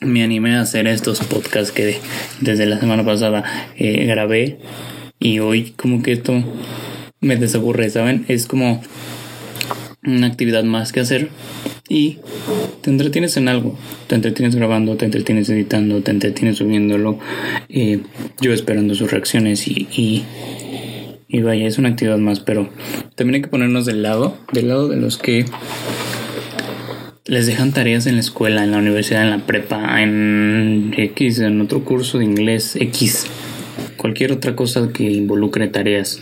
me 0.00 0.22
animé 0.22 0.54
a 0.54 0.60
hacer 0.60 0.86
estos 0.86 1.20
podcasts 1.20 1.72
que 1.72 1.98
desde 2.40 2.66
la 2.66 2.78
semana 2.78 3.04
pasada 3.04 3.44
eh, 3.76 4.06
grabé 4.06 4.60
y 5.18 5.40
hoy 5.40 5.72
como 5.76 6.02
que 6.02 6.12
esto 6.12 6.44
me 7.20 7.36
desaburre, 7.36 7.90
¿saben? 7.90 8.24
Es 8.28 8.46
como 8.46 8.80
una 10.04 10.28
actividad 10.28 10.62
más 10.62 10.92
que 10.92 11.00
hacer 11.00 11.30
y 11.88 12.18
te 12.82 12.90
entretienes 12.90 13.36
en 13.36 13.48
algo. 13.48 13.76
Te 14.06 14.14
entretienes 14.14 14.54
grabando, 14.54 14.96
te 14.96 15.06
entretienes 15.06 15.48
editando, 15.48 16.00
te 16.02 16.12
entretienes 16.12 16.58
subiéndolo. 16.58 17.18
Eh, 17.68 18.02
yo 18.40 18.52
esperando 18.52 18.94
sus 18.94 19.10
reacciones 19.10 19.66
y, 19.66 19.88
y, 19.90 20.24
y, 21.28 21.42
vaya, 21.42 21.66
es 21.66 21.78
una 21.78 21.90
actividad 21.90 22.18
más, 22.18 22.40
pero 22.40 22.68
también 23.14 23.36
hay 23.36 23.42
que 23.42 23.48
ponernos 23.48 23.86
del 23.86 24.02
lado, 24.02 24.36
del 24.52 24.68
lado 24.68 24.88
de 24.88 24.96
los 24.96 25.18
que 25.18 25.44
les 27.26 27.46
dejan 27.46 27.72
tareas 27.72 28.06
en 28.06 28.14
la 28.14 28.20
escuela, 28.20 28.64
en 28.64 28.70
la 28.70 28.78
universidad, 28.78 29.22
en 29.22 29.30
la 29.30 29.46
prepa, 29.46 30.02
en 30.02 30.94
X, 30.96 31.40
en 31.40 31.60
otro 31.60 31.84
curso 31.84 32.18
de 32.18 32.24
inglés, 32.24 32.76
X, 32.76 33.26
cualquier 33.96 34.32
otra 34.32 34.56
cosa 34.56 34.90
que 34.92 35.04
involucre 35.10 35.68
tareas 35.68 36.20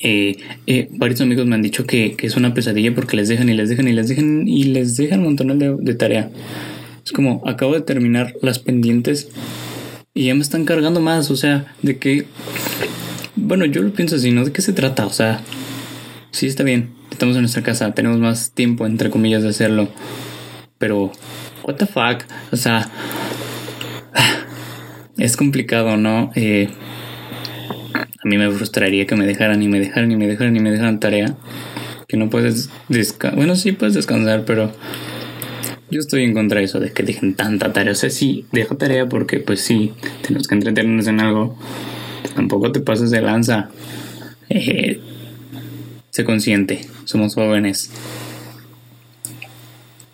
eh, 0.00 0.36
eh, 0.66 0.88
varios 0.92 1.20
amigos 1.20 1.46
me 1.46 1.54
han 1.54 1.62
dicho 1.62 1.86
que, 1.86 2.16
es 2.20 2.36
una 2.36 2.54
pesadilla 2.54 2.94
porque 2.94 3.16
les 3.16 3.28
dejan 3.28 3.48
y 3.48 3.54
les 3.54 3.68
dejan 3.68 3.88
y 3.88 3.92
les 3.92 4.08
dejan 4.08 4.46
y 4.46 4.64
les 4.64 4.96
dejan 4.96 5.20
un 5.20 5.26
montón 5.26 5.58
de, 5.58 5.76
de 5.78 5.94
tarea. 5.94 6.30
Es 7.04 7.12
como, 7.12 7.42
acabo 7.46 7.74
de 7.74 7.80
terminar 7.80 8.34
las 8.42 8.58
pendientes 8.58 9.28
y 10.14 10.26
ya 10.26 10.34
me 10.34 10.42
están 10.42 10.64
cargando 10.64 11.00
más, 11.00 11.30
o 11.30 11.36
sea, 11.36 11.74
de 11.82 11.98
que, 11.98 12.26
bueno, 13.46 13.64
yo 13.64 13.82
lo 13.82 13.92
pienso 13.92 14.16
así, 14.16 14.32
¿no? 14.32 14.44
¿De 14.44 14.52
qué 14.52 14.60
se 14.60 14.72
trata? 14.72 15.06
O 15.06 15.10
sea, 15.10 15.40
sí 16.32 16.46
está 16.46 16.64
bien, 16.64 16.90
estamos 17.10 17.36
en 17.36 17.42
nuestra 17.42 17.62
casa, 17.62 17.94
tenemos 17.94 18.18
más 18.18 18.50
tiempo, 18.50 18.86
entre 18.86 19.10
comillas, 19.10 19.42
de 19.42 19.50
hacerlo, 19.50 19.88
pero, 20.78 21.12
what 21.62 21.76
the 21.76 21.86
fuck, 21.86 22.24
o 22.52 22.56
sea, 22.56 22.90
es 25.16 25.36
complicado, 25.36 25.96
¿no? 25.96 26.32
Eh, 26.34 26.68
a 27.94 28.28
mí 28.28 28.38
me 28.38 28.50
frustraría 28.50 29.06
que 29.06 29.14
me 29.14 29.24
dejaran 29.24 29.62
y 29.62 29.68
me 29.68 29.78
dejaran 29.78 30.10
y 30.10 30.16
me 30.16 30.26
dejaran 30.26 30.56
y 30.56 30.60
me 30.60 30.72
dejaran 30.72 30.98
tarea. 30.98 31.36
Que 32.08 32.16
no 32.16 32.28
puedes 32.28 32.70
descansar. 32.88 33.36
Bueno, 33.36 33.54
sí 33.56 33.72
puedes 33.72 33.94
descansar, 33.94 34.44
pero 34.44 34.72
yo 35.90 36.00
estoy 36.00 36.24
en 36.24 36.34
contra 36.34 36.58
de 36.58 36.64
eso, 36.64 36.80
de 36.80 36.92
que 36.92 37.04
dejen 37.04 37.34
tanta 37.34 37.72
tarea. 37.72 37.92
O 37.92 37.96
sea, 37.96 38.10
sí, 38.10 38.44
dejo 38.50 38.76
tarea 38.76 39.08
porque, 39.08 39.38
pues 39.38 39.60
sí, 39.60 39.92
tenemos 40.22 40.48
que 40.48 40.56
entretenernos 40.56 41.06
en 41.06 41.20
algo. 41.20 41.56
Tampoco 42.34 42.72
te 42.72 42.80
pases 42.80 43.10
de 43.10 43.20
lanza. 43.20 43.70
Eh, 44.48 45.00
sé 46.10 46.24
consciente, 46.24 46.86
somos 47.04 47.34
jóvenes. 47.34 47.90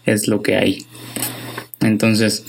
Es 0.05 0.29
lo 0.29 0.43
que 0.43 0.57
hay. 0.57 0.87
Entonces, 1.81 2.45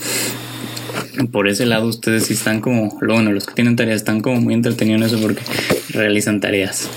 por 1.32 1.48
ese 1.48 1.66
lado 1.66 1.86
ustedes 1.86 2.26
sí 2.26 2.34
están 2.34 2.60
como, 2.60 2.96
bueno, 3.00 3.32
los 3.32 3.46
que 3.46 3.54
tienen 3.54 3.76
tareas 3.76 3.96
están 3.96 4.20
como 4.20 4.40
muy 4.40 4.54
entretenidos 4.54 5.00
en 5.00 5.06
eso 5.06 5.20
porque 5.20 5.42
realizan 5.90 6.40
tareas. 6.40 6.88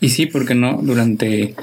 Y 0.00 0.10
sí, 0.10 0.26
porque 0.26 0.54
no? 0.54 0.78
Durante 0.82 1.54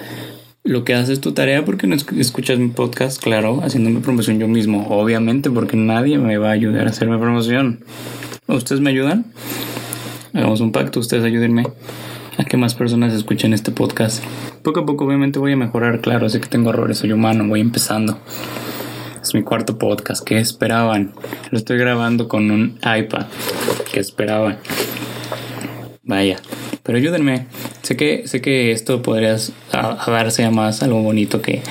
lo 0.63 0.83
que 0.83 0.93
haces 0.93 1.21
tu 1.21 1.33
tarea, 1.33 1.63
porque 1.63 1.87
no 1.87 1.95
escuchas 1.95 2.59
mi 2.59 2.69
podcast? 2.69 3.21
Claro, 3.21 3.61
haciéndome 3.63 4.01
promoción 4.01 4.39
yo 4.39 4.47
mismo, 4.47 4.87
obviamente, 4.89 5.49
porque 5.49 5.77
nadie 5.77 6.17
me 6.17 6.37
va 6.37 6.49
a 6.49 6.53
ayudar 6.53 6.87
a 6.87 6.89
hacerme 6.89 7.17
promoción. 7.17 7.79
¿Ustedes 8.47 8.81
me 8.81 8.89
ayudan? 8.89 9.25
Hagamos 10.35 10.59
un 10.59 10.73
pacto, 10.73 10.99
ustedes 10.99 11.23
ayúdenme 11.23 11.63
a 12.37 12.43
que 12.43 12.57
más 12.57 12.75
personas 12.75 13.13
escuchen 13.13 13.53
este 13.53 13.71
podcast. 13.71 14.21
Poco 14.63 14.81
a 14.81 14.85
poco, 14.85 15.05
obviamente, 15.05 15.39
voy 15.39 15.53
a 15.53 15.55
mejorar, 15.55 16.01
claro, 16.01 16.27
sé 16.27 16.41
que 16.41 16.49
tengo 16.49 16.71
errores, 16.71 16.97
soy 16.97 17.13
humano, 17.13 17.47
voy 17.47 17.61
empezando. 17.61 18.19
Es 19.21 19.33
mi 19.33 19.43
cuarto 19.43 19.77
podcast. 19.77 20.25
¿Qué 20.25 20.37
esperaban? 20.37 21.13
Lo 21.51 21.57
estoy 21.57 21.77
grabando 21.77 22.27
con 22.27 22.51
un 22.51 22.77
iPad. 22.79 23.27
¿Qué 23.89 24.01
esperaban? 24.01 24.57
Vaya. 26.03 26.35
Pero 26.83 26.97
ayúdenme. 26.97 27.47
Sé 27.81 27.95
que, 27.95 28.27
sé 28.27 28.41
que 28.41 28.73
esto 28.73 29.01
podría 29.01 29.37
darse 29.71 30.43
a 30.43 30.51
más 30.51 30.83
algo 30.83 31.01
bonito 31.01 31.41
que, 31.41 31.61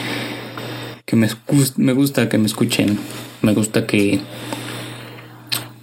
que 1.05 1.17
me, 1.17 1.29
me 1.77 1.93
gusta 1.93 2.31
que 2.31 2.39
me 2.39 2.47
escuchen. 2.47 2.99
Me 3.43 3.53
gusta 3.53 3.87
que, 3.87 4.21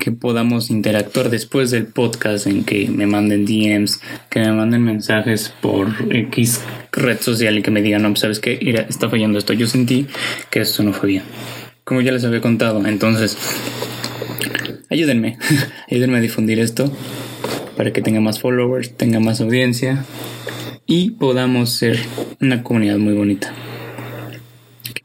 que 0.01 0.11
podamos 0.11 0.69
interactuar 0.69 1.29
después 1.29 1.71
del 1.71 1.85
podcast 1.85 2.47
en 2.47 2.65
que 2.65 2.89
me 2.89 3.05
manden 3.05 3.45
DMs, 3.45 4.01
que 4.29 4.41
me 4.41 4.51
manden 4.51 4.83
mensajes 4.83 5.53
por 5.61 5.87
X 6.09 6.61
red 6.91 7.21
social 7.21 7.57
y 7.57 7.61
que 7.61 7.71
me 7.71 7.81
digan, 7.81 8.01
no, 8.01 8.09
pues, 8.09 8.19
sabes 8.19 8.39
que 8.39 8.59
está 8.89 9.09
fallando 9.09 9.37
esto. 9.37 9.53
Yo 9.53 9.67
sentí 9.67 10.07
que 10.49 10.61
esto 10.61 10.83
no 10.83 10.91
fue 10.91 11.09
bien 11.09 11.23
como 11.83 11.99
ya 11.99 12.13
les 12.13 12.23
había 12.23 12.39
contado. 12.39 12.85
Entonces, 12.85 13.37
ayúdenme, 14.89 15.37
ayúdenme 15.91 16.19
a 16.19 16.21
difundir 16.21 16.59
esto 16.59 16.91
para 17.75 17.91
que 17.91 18.01
tenga 18.01 18.21
más 18.21 18.39
followers, 18.39 18.95
tenga 18.95 19.19
más 19.19 19.41
audiencia 19.41 20.05
y 20.85 21.11
podamos 21.11 21.71
ser 21.71 21.99
una 22.39 22.63
comunidad 22.63 22.97
muy 22.97 23.13
bonita. 23.13 23.53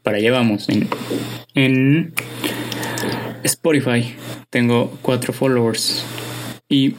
Para 0.01 0.17
allá 0.17 0.31
vamos. 0.31 0.69
En, 0.69 0.87
en 1.55 2.13
Spotify 3.47 4.15
tengo 4.49 4.97
cuatro 5.01 5.33
followers 5.33 6.05
y 6.69 6.95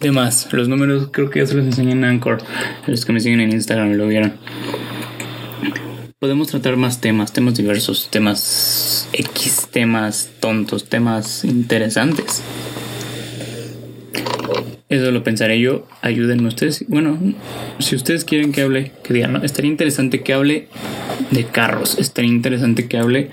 demás. 0.00 0.48
Los 0.52 0.68
números 0.68 1.08
creo 1.12 1.30
que 1.30 1.40
ya 1.40 1.46
se 1.46 1.54
los 1.54 1.64
enseñé 1.64 1.92
en 1.92 2.04
Anchor. 2.04 2.38
Los 2.86 3.04
que 3.04 3.12
me 3.12 3.20
siguen 3.20 3.40
en 3.40 3.52
Instagram 3.52 3.92
lo 3.94 4.06
vieron 4.06 4.34
podemos 6.20 6.48
tratar 6.48 6.76
más 6.76 7.00
temas, 7.00 7.32
temas 7.32 7.54
diversos, 7.54 8.08
temas 8.10 9.08
X, 9.14 9.68
temas 9.72 10.28
tontos, 10.38 10.84
temas 10.84 11.44
interesantes. 11.44 12.42
Eso 14.90 15.10
lo 15.12 15.24
pensaré 15.24 15.58
yo. 15.60 15.88
Ayúdenme 16.02 16.48
ustedes. 16.48 16.84
Bueno, 16.88 17.18
si 17.78 17.96
ustedes 17.96 18.26
quieren 18.26 18.52
que 18.52 18.60
hable, 18.60 18.92
que 19.02 19.14
digan, 19.14 19.32
¿no? 19.32 19.42
estaría 19.42 19.70
interesante 19.70 20.22
que 20.22 20.34
hable 20.34 20.68
de 21.30 21.46
carros. 21.46 21.98
Estaría 21.98 22.30
interesante 22.30 22.86
que 22.86 22.98
hable 22.98 23.30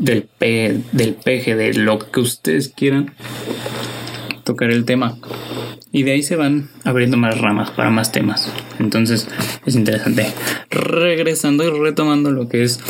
del, 0.00 0.22
P, 0.22 0.80
del 0.92 1.14
peje, 1.14 1.54
de 1.54 1.74
lo 1.74 1.98
que 1.98 2.20
ustedes 2.20 2.70
quieran 2.70 3.12
tocar 4.44 4.70
el 4.70 4.84
tema. 4.84 5.16
Y 5.92 6.04
de 6.04 6.12
ahí 6.12 6.22
se 6.22 6.36
van 6.36 6.70
abriendo 6.84 7.16
más 7.16 7.38
ramas 7.38 7.70
para 7.70 7.90
más 7.90 8.10
temas. 8.10 8.50
Entonces 8.78 9.28
es 9.66 9.74
interesante. 9.74 10.26
Regresando 10.70 11.64
y 11.64 11.70
retomando 11.70 12.30
lo 12.30 12.48
que 12.48 12.62
es 12.62 12.80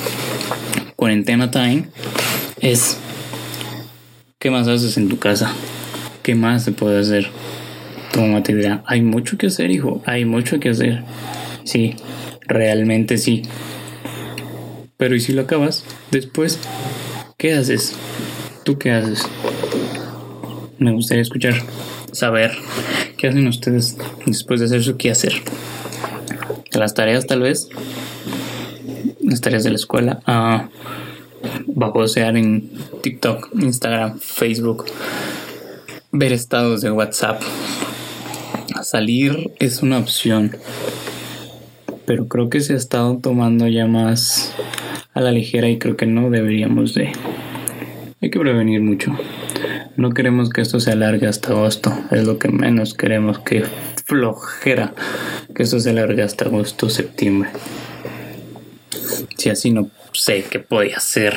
cuarentena 0.96 1.50
time, 1.50 1.88
es 2.60 2.96
¿qué 4.38 4.50
más 4.50 4.68
haces 4.68 4.96
en 4.96 5.08
tu 5.08 5.18
casa? 5.18 5.52
¿Qué 6.22 6.34
más 6.34 6.62
se 6.62 6.72
puede 6.72 7.00
hacer? 7.00 7.28
Tu 8.12 8.20
mamá 8.20 8.42
hay 8.86 9.02
mucho 9.02 9.38
que 9.38 9.46
hacer, 9.46 9.70
hijo, 9.70 10.02
hay 10.04 10.24
mucho 10.24 10.60
que 10.60 10.70
hacer. 10.70 11.02
Sí, 11.64 11.96
realmente 12.46 13.18
sí. 13.18 13.42
Pero 14.96 15.14
¿y 15.14 15.20
si 15.20 15.32
lo 15.32 15.42
acabas? 15.42 15.84
Después, 16.10 16.58
¿qué 17.40 17.54
haces? 17.54 17.94
¿Tú 18.64 18.76
qué 18.76 18.90
haces? 18.92 19.26
Me 20.78 20.92
gustaría 20.92 21.22
escuchar 21.22 21.54
saber 22.12 22.52
qué 23.16 23.28
hacen 23.28 23.48
ustedes 23.48 23.96
después 24.26 24.60
de 24.60 24.66
hacer 24.66 24.84
su 24.84 24.98
quehacer. 24.98 25.32
Las 26.72 26.92
tareas 26.92 27.26
tal 27.26 27.40
vez, 27.40 27.70
las 29.22 29.40
tareas 29.40 29.64
de 29.64 29.70
la 29.70 29.76
escuela, 29.76 30.20
a 30.26 30.68
babosear 31.66 32.36
en 32.36 32.70
TikTok, 33.02 33.48
Instagram, 33.58 34.18
Facebook, 34.20 34.84
ver 36.12 36.34
estados 36.34 36.82
de 36.82 36.90
WhatsApp. 36.90 37.40
Salir 38.82 39.50
es 39.58 39.82
una 39.82 39.96
opción, 39.96 40.54
pero 42.04 42.28
creo 42.28 42.50
que 42.50 42.60
se 42.60 42.74
ha 42.74 42.76
estado 42.76 43.16
tomando 43.16 43.66
ya 43.66 43.86
más 43.86 44.52
a 45.14 45.20
la 45.20 45.32
ligera 45.32 45.68
y 45.68 45.78
creo 45.78 45.96
que 45.96 46.06
no 46.06 46.30
deberíamos 46.30 46.94
de. 46.94 47.12
Hay 48.22 48.30
que 48.30 48.38
prevenir 48.38 48.80
mucho. 48.80 49.16
No 49.96 50.10
queremos 50.10 50.50
que 50.50 50.60
esto 50.60 50.80
se 50.80 50.92
alargue 50.92 51.26
hasta 51.26 51.50
agosto. 51.50 51.92
Es 52.10 52.26
lo 52.26 52.38
que 52.38 52.48
menos 52.48 52.94
queremos. 52.94 53.38
Que 53.38 53.64
flojera 54.04 54.94
que 55.54 55.62
esto 55.62 55.80
se 55.80 55.90
alargue 55.90 56.22
hasta 56.22 56.44
agosto, 56.44 56.88
septiembre. 56.90 57.50
Si 59.36 59.50
así 59.50 59.70
no 59.70 59.90
sé 60.12 60.44
qué 60.50 60.58
podía 60.58 60.96
hacer 60.96 61.36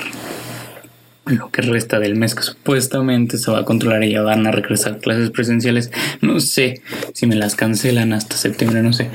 lo 1.26 1.50
que 1.52 1.62
resta 1.62 2.00
del 2.00 2.16
mes 2.16 2.36
que 2.36 2.44
supuestamente 2.44 3.38
se 3.38 3.50
va 3.50 3.60
a 3.60 3.66
controlar 3.66 4.04
y 4.04 4.12
ya 4.12 4.22
van 4.22 4.46
a 4.46 4.52
regresar 4.52 5.00
clases 5.00 5.30
presenciales. 5.30 5.92
No 6.22 6.40
sé 6.40 6.82
si 7.14 7.28
me 7.28 7.36
las 7.36 7.56
cancelan 7.56 8.14
hasta 8.14 8.36
septiembre, 8.36 8.84
no 8.84 8.94
sé. 8.94 9.10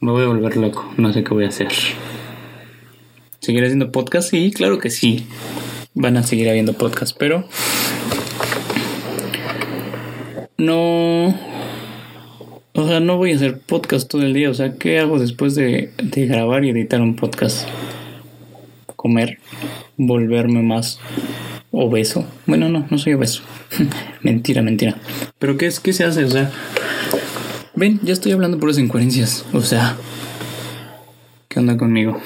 Me 0.00 0.10
voy 0.10 0.24
a 0.24 0.28
volver 0.28 0.56
loco, 0.56 0.92
no 0.96 1.12
sé 1.12 1.22
qué 1.22 1.32
voy 1.32 1.44
a 1.44 1.48
hacer. 1.48 1.68
¿Seguir 3.44 3.62
haciendo 3.62 3.92
podcast? 3.92 4.30
Sí, 4.30 4.52
claro 4.52 4.78
que 4.78 4.88
sí. 4.88 5.26
Van 5.92 6.16
a 6.16 6.22
seguir 6.22 6.48
habiendo 6.48 6.72
podcast, 6.72 7.14
pero 7.18 7.46
no. 10.56 11.38
O 12.72 12.88
sea, 12.88 13.00
no 13.00 13.18
voy 13.18 13.32
a 13.32 13.36
hacer 13.36 13.58
podcast 13.58 14.08
todo 14.08 14.22
el 14.22 14.32
día. 14.32 14.48
O 14.48 14.54
sea, 14.54 14.76
¿qué 14.76 14.98
hago 14.98 15.18
después 15.18 15.54
de, 15.54 15.92
grabar 15.98 16.64
y 16.64 16.70
editar 16.70 17.02
un 17.02 17.16
podcast? 17.16 17.68
Comer, 18.96 19.38
volverme 19.98 20.62
más 20.62 20.98
obeso. 21.70 22.26
Bueno, 22.46 22.70
no, 22.70 22.86
no 22.88 22.96
soy 22.96 23.12
obeso. 23.12 23.42
mentira, 24.22 24.62
mentira. 24.62 24.96
Pero 25.38 25.58
¿qué 25.58 25.66
es? 25.66 25.80
¿Qué 25.80 25.92
se 25.92 26.04
hace? 26.04 26.24
O 26.24 26.30
sea, 26.30 26.50
ven, 27.74 28.00
ya 28.02 28.14
estoy 28.14 28.32
hablando 28.32 28.58
por 28.58 28.70
las 28.70 28.78
incoherencias. 28.78 29.44
O 29.52 29.60
sea, 29.60 29.98
¿qué 31.50 31.60
onda 31.60 31.76
conmigo? 31.76 32.18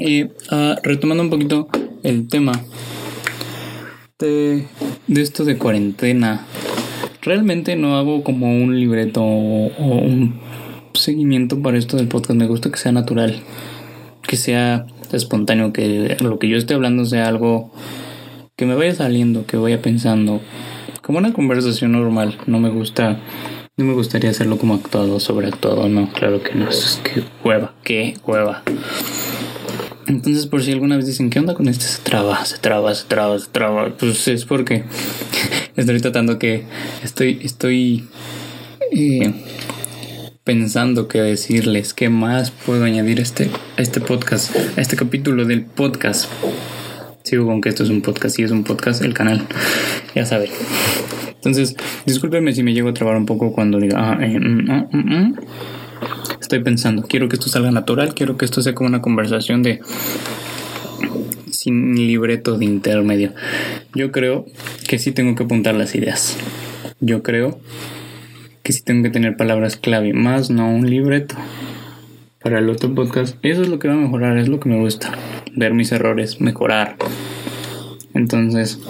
Y 0.00 0.30
ah, 0.50 0.76
retomando 0.82 1.22
un 1.22 1.30
poquito 1.30 1.68
el 2.02 2.26
tema 2.28 2.52
de, 4.18 4.66
esto 5.08 5.44
de 5.44 5.58
cuarentena, 5.58 6.46
realmente 7.20 7.76
no 7.76 7.96
hago 7.96 8.24
como 8.24 8.50
un 8.50 8.80
libreto 8.80 9.22
o, 9.22 9.68
un 9.78 10.40
seguimiento 10.94 11.60
para 11.60 11.76
esto 11.76 11.98
del 11.98 12.08
podcast. 12.08 12.38
Me 12.38 12.46
gusta 12.46 12.70
que 12.70 12.78
sea 12.78 12.92
natural, 12.92 13.42
que 14.26 14.36
sea 14.36 14.86
espontáneo, 15.12 15.72
que 15.74 16.16
lo 16.20 16.38
que 16.38 16.48
yo 16.48 16.56
esté 16.56 16.72
hablando 16.72 17.04
sea 17.04 17.28
algo 17.28 17.70
que 18.56 18.64
me 18.64 18.74
vaya 18.74 18.94
saliendo, 18.94 19.44
que 19.44 19.58
vaya 19.58 19.82
pensando, 19.82 20.40
como 21.02 21.18
una 21.18 21.34
conversación 21.34 21.92
normal. 21.92 22.38
No 22.46 22.58
me 22.58 22.70
gusta, 22.70 23.20
no 23.76 23.84
me 23.84 23.92
gustaría 23.92 24.30
hacerlo 24.30 24.56
como 24.56 24.74
actuado, 24.74 25.20
sobreactuado, 25.20 25.90
no, 25.90 26.10
claro 26.10 26.42
que 26.42 26.54
no, 26.54 26.70
es 26.70 27.02
que 27.04 27.22
hueva, 27.44 27.74
qué 27.84 28.14
hueva. 28.26 28.62
Entonces, 30.10 30.46
por 30.46 30.60
si 30.60 30.72
alguna 30.72 30.96
vez 30.96 31.06
dicen, 31.06 31.30
¿qué 31.30 31.38
onda 31.38 31.54
con 31.54 31.68
este? 31.68 31.84
Se 31.84 32.02
traba, 32.02 32.44
se 32.44 32.58
traba, 32.58 32.92
se 32.96 33.06
traba, 33.06 33.38
se 33.38 33.48
traba. 33.48 33.96
Pues 33.96 34.26
es 34.26 34.44
porque 34.44 34.82
estoy 35.76 36.00
tratando 36.00 36.36
que 36.36 36.64
estoy, 37.04 37.38
estoy 37.44 38.08
eh, 38.90 39.32
pensando 40.42 41.06
qué 41.06 41.22
decirles, 41.22 41.94
qué 41.94 42.08
más 42.08 42.50
puedo 42.50 42.82
añadir 42.82 43.20
a 43.20 43.22
este, 43.22 43.50
este 43.76 44.00
podcast, 44.00 44.52
a 44.76 44.80
este 44.80 44.96
capítulo 44.96 45.44
del 45.44 45.64
podcast. 45.64 46.28
Sigo 47.22 47.46
con 47.46 47.60
que 47.60 47.68
esto 47.68 47.84
es 47.84 47.90
un 47.90 48.02
podcast, 48.02 48.36
y 48.40 48.42
es 48.42 48.50
un 48.50 48.64
podcast, 48.64 49.02
el 49.02 49.14
canal, 49.14 49.46
ya 50.16 50.26
saben. 50.26 50.50
Entonces, 51.36 51.76
discúlpenme 52.04 52.52
si 52.52 52.64
me 52.64 52.74
llego 52.74 52.88
a 52.88 52.94
trabar 52.94 53.16
un 53.16 53.26
poco 53.26 53.52
cuando 53.52 53.78
diga, 53.78 54.10
ah, 54.10 54.18
eh, 54.20 54.40
mm, 54.40 54.70
mm, 54.70 54.88
mm, 54.92 55.36
estoy 56.50 56.64
pensando, 56.64 57.04
quiero 57.04 57.28
que 57.28 57.36
esto 57.36 57.48
salga 57.48 57.70
natural, 57.70 58.12
quiero 58.12 58.36
que 58.36 58.44
esto 58.44 58.60
sea 58.60 58.74
como 58.74 58.88
una 58.88 59.00
conversación 59.00 59.62
de 59.62 59.78
sin 61.52 61.94
libreto 61.94 62.58
de 62.58 62.64
intermedio. 62.64 63.34
Yo 63.94 64.10
creo 64.10 64.46
que 64.88 64.98
sí 64.98 65.12
tengo 65.12 65.36
que 65.36 65.44
apuntar 65.44 65.76
las 65.76 65.94
ideas. 65.94 66.36
Yo 66.98 67.22
creo 67.22 67.60
que 68.64 68.72
sí 68.72 68.82
tengo 68.82 69.04
que 69.04 69.10
tener 69.10 69.36
palabras 69.36 69.76
clave, 69.76 70.12
más 70.12 70.50
no 70.50 70.68
un 70.68 70.90
libreto. 70.90 71.36
Para 72.42 72.58
el 72.58 72.68
otro 72.68 72.92
podcast, 72.96 73.36
eso 73.42 73.62
es 73.62 73.68
lo 73.68 73.78
que 73.78 73.86
va 73.86 73.94
a 73.94 73.98
mejorar, 73.98 74.36
es 74.36 74.48
lo 74.48 74.58
que 74.58 74.70
me 74.70 74.80
gusta. 74.80 75.12
Ver 75.54 75.72
mis 75.72 75.92
errores, 75.92 76.40
mejorar. 76.40 76.96
Entonces, 78.12 78.80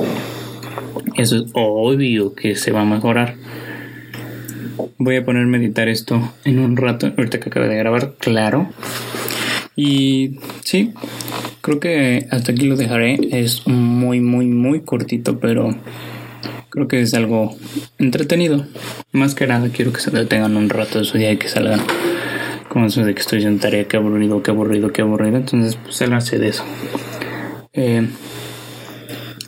eso 1.15 1.37
es 1.37 1.45
obvio 1.53 2.35
que 2.35 2.57
se 2.57 2.73
va 2.73 2.81
a 2.81 2.87
mejorar. 2.87 3.35
Voy 4.99 5.17
a 5.17 5.25
ponerme 5.25 5.59
a 5.59 5.61
editar 5.61 5.89
esto 5.89 6.33
en 6.45 6.59
un 6.59 6.77
rato, 6.77 7.13
ahorita 7.17 7.41
que 7.41 7.49
acabo 7.49 7.67
de 7.67 7.77
grabar, 7.77 8.15
claro. 8.19 8.69
Y 9.77 10.39
sí, 10.63 10.93
creo 11.61 11.81
que 11.81 12.27
hasta 12.31 12.53
aquí 12.53 12.67
lo 12.67 12.77
dejaré. 12.77 13.19
Es 13.31 13.67
muy, 13.67 14.21
muy, 14.21 14.47
muy 14.47 14.81
cortito, 14.81 15.39
pero 15.39 15.75
creo 16.71 16.89
que 16.89 17.01
es 17.01 17.15
algo 17.15 17.57
entretenido. 17.99 18.67
Más 19.13 19.35
que 19.35 19.47
nada, 19.47 19.69
quiero 19.71 19.93
que 19.93 20.01
se 20.01 20.11
detengan 20.11 20.57
un 20.57 20.69
rato 20.69 20.99
de 20.99 21.05
su 21.05 21.19
día 21.19 21.33
y 21.33 21.37
que 21.37 21.49
salgan 21.49 21.81
como 22.69 22.87
eso 22.87 23.05
de 23.05 23.15
que 23.15 23.21
estoy 23.21 23.45
en 23.45 23.59
tarea, 23.59 23.89
que 23.89 23.97
aburrido, 23.97 24.43
que 24.43 24.51
aburrido, 24.51 24.93
que 24.93 25.03
aburrido. 25.03 25.37
Entonces, 25.37 25.77
pues 25.77 25.97
sálganse 25.97 26.39
de 26.39 26.49
eso. 26.49 26.65
Eh, 27.73 28.09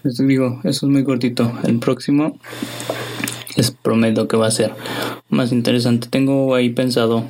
les 0.03 0.19
digo, 0.19 0.61
eso 0.65 0.87
es 0.87 0.93
muy 0.93 1.05
cortito. 1.05 1.53
El 1.65 1.79
próximo 1.79 2.39
prometo 3.71 4.29
que 4.29 4.37
va 4.37 4.47
a 4.47 4.51
ser 4.51 4.73
más 5.29 5.53
interesante. 5.53 6.09
Tengo 6.11 6.55
ahí 6.55 6.71
pensado 6.71 7.25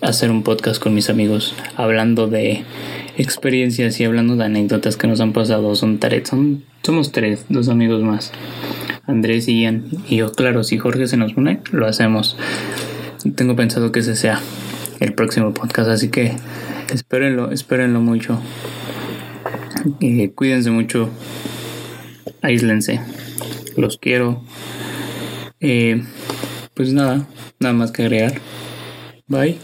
hacer 0.00 0.30
un 0.30 0.42
podcast 0.42 0.82
con 0.82 0.94
mis 0.94 1.08
amigos 1.08 1.54
hablando 1.76 2.26
de 2.26 2.64
experiencias 3.16 3.98
y 4.00 4.04
hablando 4.04 4.36
de 4.36 4.44
anécdotas 4.44 4.96
que 4.96 5.06
nos 5.06 5.20
han 5.20 5.32
pasado. 5.32 5.74
Son 5.76 5.98
tres, 5.98 6.28
son, 6.28 6.64
somos 6.82 7.12
tres, 7.12 7.46
dos 7.48 7.68
amigos 7.68 8.02
más. 8.02 8.32
Andrés 9.06 9.48
y 9.48 9.62
Ian. 9.62 9.84
Y 10.08 10.16
yo, 10.16 10.32
claro, 10.32 10.64
si 10.64 10.78
Jorge 10.78 11.06
se 11.06 11.16
nos 11.16 11.36
une, 11.36 11.60
lo 11.72 11.86
hacemos. 11.86 12.36
Tengo 13.36 13.56
pensado 13.56 13.92
que 13.92 14.00
ese 14.00 14.16
sea 14.16 14.40
el 15.00 15.14
próximo 15.14 15.54
podcast, 15.54 15.88
así 15.88 16.08
que 16.08 16.36
espérenlo, 16.92 17.50
espérenlo 17.50 18.00
mucho. 18.00 18.38
Eh, 20.00 20.30
cuídense 20.34 20.70
mucho. 20.70 21.10
Aíslense. 22.42 23.00
Los 23.76 23.98
quiero. 23.98 24.42
Eh, 25.66 26.04
pues 26.74 26.92
nada, 26.92 27.26
nada 27.58 27.72
más 27.72 27.90
que 27.90 28.02
agregar. 28.02 28.34
Bye. 29.26 29.56